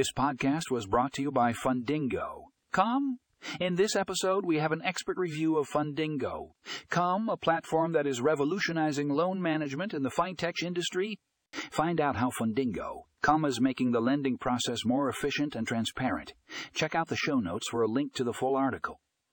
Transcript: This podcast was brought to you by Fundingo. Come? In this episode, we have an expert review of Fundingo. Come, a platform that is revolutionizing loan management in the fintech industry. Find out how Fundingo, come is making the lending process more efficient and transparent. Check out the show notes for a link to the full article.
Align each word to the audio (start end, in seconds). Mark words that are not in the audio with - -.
This 0.00 0.12
podcast 0.12 0.70
was 0.70 0.86
brought 0.86 1.12
to 1.12 1.20
you 1.20 1.30
by 1.30 1.52
Fundingo. 1.52 2.44
Come? 2.72 3.18
In 3.60 3.74
this 3.74 3.94
episode, 3.94 4.46
we 4.46 4.56
have 4.56 4.72
an 4.72 4.80
expert 4.82 5.18
review 5.18 5.58
of 5.58 5.68
Fundingo. 5.68 6.52
Come, 6.88 7.28
a 7.28 7.36
platform 7.36 7.92
that 7.92 8.06
is 8.06 8.22
revolutionizing 8.22 9.10
loan 9.10 9.42
management 9.42 9.92
in 9.92 10.02
the 10.02 10.08
fintech 10.08 10.62
industry. 10.62 11.18
Find 11.52 12.00
out 12.00 12.16
how 12.16 12.30
Fundingo, 12.30 13.02
come 13.20 13.44
is 13.44 13.60
making 13.60 13.92
the 13.92 14.00
lending 14.00 14.38
process 14.38 14.86
more 14.86 15.10
efficient 15.10 15.54
and 15.54 15.66
transparent. 15.66 16.32
Check 16.72 16.94
out 16.94 17.08
the 17.08 17.14
show 17.14 17.38
notes 17.38 17.68
for 17.68 17.82
a 17.82 17.86
link 17.86 18.14
to 18.14 18.24
the 18.24 18.32
full 18.32 18.56
article. 18.56 19.02